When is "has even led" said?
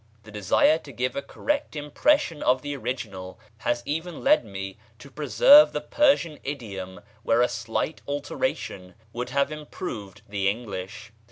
3.59-4.43